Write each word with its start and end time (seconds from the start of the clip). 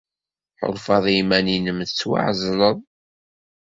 Tḥulfaḍ 0.57 1.05
i 1.07 1.13
yiman-nnem 1.15 1.79
tettwaɛezleḍ. 1.89 2.77